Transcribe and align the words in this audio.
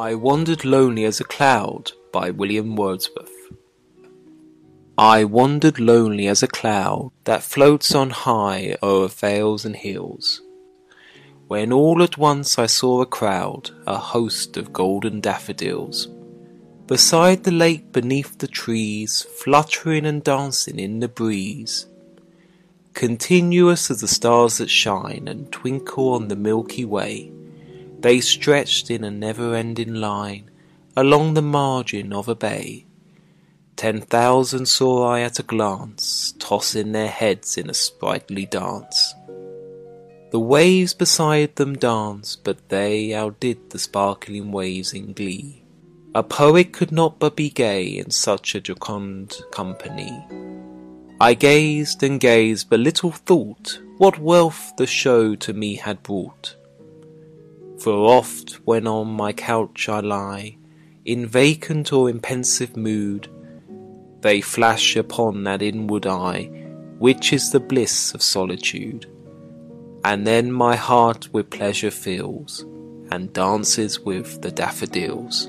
I 0.00 0.14
Wandered 0.14 0.64
Lonely 0.64 1.04
as 1.04 1.20
a 1.20 1.24
Cloud 1.24 1.92
by 2.10 2.30
William 2.30 2.74
Wordsworth 2.74 3.52
I 4.96 5.24
wandered 5.24 5.78
lonely 5.78 6.26
as 6.26 6.42
a 6.42 6.48
cloud 6.48 7.10
That 7.24 7.42
floats 7.42 7.94
on 7.94 8.08
high 8.08 8.78
o'er 8.82 9.08
vales 9.08 9.66
and 9.66 9.76
hills, 9.76 10.40
When 11.48 11.70
all 11.70 12.02
at 12.02 12.16
once 12.16 12.58
I 12.58 12.64
saw 12.64 13.02
a 13.02 13.06
crowd, 13.06 13.72
A 13.86 13.98
host 13.98 14.56
of 14.56 14.72
golden 14.72 15.20
daffodils, 15.20 16.08
Beside 16.86 17.44
the 17.44 17.50
lake 17.50 17.92
beneath 17.92 18.38
the 18.38 18.48
trees, 18.48 19.26
Fluttering 19.36 20.06
and 20.06 20.24
dancing 20.24 20.78
in 20.78 21.00
the 21.00 21.08
breeze, 21.08 21.88
Continuous 22.94 23.90
as 23.90 24.00
the 24.00 24.08
stars 24.08 24.56
that 24.56 24.70
shine 24.70 25.28
And 25.28 25.52
twinkle 25.52 26.14
on 26.14 26.28
the 26.28 26.36
Milky 26.36 26.86
Way. 26.86 27.32
They 28.00 28.20
stretched 28.20 28.90
in 28.90 29.04
a 29.04 29.10
never 29.10 29.54
ending 29.54 29.94
line 29.94 30.50
Along 30.96 31.34
the 31.34 31.42
margin 31.42 32.12
of 32.12 32.28
a 32.28 32.34
bay. 32.34 32.84
Ten 33.76 34.00
thousand 34.00 34.66
saw 34.66 35.06
I 35.06 35.20
at 35.20 35.38
a 35.38 35.42
glance, 35.44 36.34
Tossing 36.38 36.92
their 36.92 37.08
heads 37.08 37.56
in 37.56 37.70
a 37.70 37.74
sprightly 37.74 38.44
dance. 38.44 39.14
The 40.32 40.40
waves 40.40 40.94
beside 40.94 41.56
them 41.56 41.76
danced, 41.76 42.44
but 42.44 42.68
they 42.68 43.14
Outdid 43.14 43.70
the 43.70 43.78
sparkling 43.78 44.50
waves 44.50 44.92
in 44.92 45.12
glee. 45.12 45.62
A 46.14 46.22
poet 46.22 46.72
could 46.72 46.90
not 46.90 47.18
but 47.20 47.36
be 47.36 47.50
gay 47.50 47.86
In 47.96 48.10
such 48.10 48.54
a 48.54 48.60
jocund 48.60 49.40
company. 49.52 50.26
I 51.20 51.34
gazed 51.34 52.02
and 52.02 52.18
gazed, 52.18 52.68
but 52.68 52.80
little 52.80 53.12
thought 53.12 53.80
What 53.98 54.18
wealth 54.18 54.72
the 54.76 54.86
show 54.86 55.36
to 55.36 55.52
me 55.52 55.76
had 55.76 56.02
brought. 56.02 56.56
For 57.80 57.92
oft 57.92 58.60
when 58.66 58.86
on 58.86 59.08
my 59.08 59.32
couch 59.32 59.88
I 59.88 60.00
lie, 60.00 60.58
In 61.06 61.26
vacant 61.26 61.94
or 61.94 62.10
in 62.10 62.20
pensive 62.20 62.76
mood, 62.76 63.28
They 64.20 64.42
flash 64.42 64.96
upon 64.96 65.44
that 65.44 65.62
inward 65.62 66.06
eye 66.06 66.50
Which 66.98 67.32
is 67.32 67.50
the 67.50 67.60
bliss 67.60 68.12
of 68.12 68.22
solitude; 68.22 69.06
And 70.04 70.26
then 70.26 70.52
my 70.52 70.76
heart 70.76 71.32
with 71.32 71.48
pleasure 71.48 71.90
fills, 71.90 72.66
And 73.10 73.32
dances 73.32 73.98
with 74.00 74.42
the 74.42 74.50
daffodils. 74.50 75.48